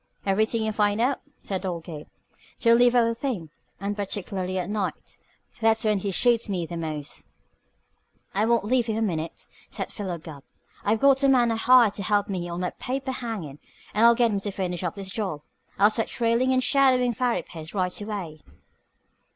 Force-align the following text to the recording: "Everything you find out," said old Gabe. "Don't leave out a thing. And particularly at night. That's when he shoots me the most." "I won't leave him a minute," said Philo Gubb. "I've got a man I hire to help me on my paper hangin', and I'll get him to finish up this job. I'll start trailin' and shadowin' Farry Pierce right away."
"Everything 0.25 0.63
you 0.63 0.71
find 0.71 0.99
out," 0.99 1.21
said 1.41 1.63
old 1.63 1.83
Gabe. 1.83 2.07
"Don't 2.59 2.79
leave 2.79 2.95
out 2.95 3.07
a 3.07 3.13
thing. 3.13 3.51
And 3.79 3.95
particularly 3.95 4.57
at 4.57 4.67
night. 4.67 5.19
That's 5.59 5.83
when 5.85 5.99
he 5.99 6.09
shoots 6.09 6.49
me 6.49 6.65
the 6.65 6.75
most." 6.75 7.27
"I 8.33 8.45
won't 8.47 8.63
leave 8.63 8.87
him 8.87 8.97
a 8.97 9.01
minute," 9.03 9.45
said 9.69 9.91
Philo 9.91 10.17
Gubb. 10.17 10.41
"I've 10.83 10.99
got 10.99 11.21
a 11.21 11.29
man 11.29 11.51
I 11.51 11.55
hire 11.57 11.91
to 11.91 12.01
help 12.01 12.29
me 12.29 12.49
on 12.49 12.61
my 12.61 12.71
paper 12.71 13.11
hangin', 13.11 13.59
and 13.93 14.03
I'll 14.03 14.15
get 14.15 14.31
him 14.31 14.39
to 14.39 14.49
finish 14.49 14.81
up 14.83 14.95
this 14.95 15.11
job. 15.11 15.43
I'll 15.77 15.91
start 15.91 16.07
trailin' 16.07 16.51
and 16.51 16.63
shadowin' 16.63 17.13
Farry 17.13 17.43
Pierce 17.43 17.75
right 17.75 18.01
away." 18.01 18.41